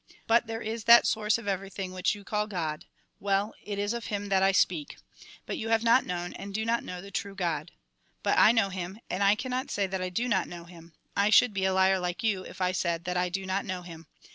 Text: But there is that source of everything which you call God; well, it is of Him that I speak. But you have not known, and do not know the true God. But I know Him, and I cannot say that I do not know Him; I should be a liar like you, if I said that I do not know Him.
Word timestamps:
But 0.25 0.47
there 0.47 0.63
is 0.63 0.85
that 0.85 1.05
source 1.05 1.37
of 1.37 1.47
everything 1.47 1.91
which 1.93 2.15
you 2.15 2.23
call 2.23 2.47
God; 2.47 2.85
well, 3.19 3.53
it 3.61 3.77
is 3.77 3.93
of 3.93 4.05
Him 4.07 4.29
that 4.29 4.41
I 4.41 4.51
speak. 4.51 4.97
But 5.45 5.59
you 5.59 5.69
have 5.69 5.83
not 5.83 6.07
known, 6.07 6.33
and 6.33 6.55
do 6.55 6.65
not 6.65 6.83
know 6.83 7.03
the 7.03 7.11
true 7.11 7.35
God. 7.35 7.71
But 8.23 8.35
I 8.39 8.51
know 8.51 8.69
Him, 8.69 8.99
and 9.11 9.21
I 9.21 9.35
cannot 9.35 9.69
say 9.69 9.85
that 9.85 10.01
I 10.01 10.09
do 10.09 10.27
not 10.27 10.47
know 10.47 10.63
Him; 10.63 10.93
I 11.15 11.29
should 11.29 11.53
be 11.53 11.65
a 11.65 11.73
liar 11.75 11.99
like 11.99 12.23
you, 12.23 12.41
if 12.43 12.61
I 12.61 12.71
said 12.71 13.03
that 13.05 13.15
I 13.15 13.29
do 13.29 13.45
not 13.45 13.63
know 13.63 13.83
Him. 13.83 14.07